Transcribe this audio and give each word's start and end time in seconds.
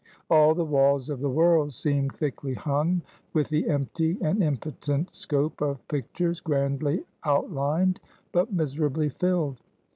All 0.31 0.55
the 0.55 0.65
walls 0.65 1.11
of 1.11 1.19
the 1.19 1.29
world 1.29 1.75
seemed 1.75 2.15
thickly 2.15 2.55
hung 2.55 3.03
with 3.33 3.49
the 3.49 3.69
empty 3.69 4.17
and 4.19 4.41
impotent 4.41 5.13
scope 5.15 5.61
of 5.61 5.87
pictures, 5.87 6.39
grandly 6.39 7.03
outlined, 7.23 7.99
but 8.31 8.51
miserably 8.51 9.09
filled. 9.09 9.59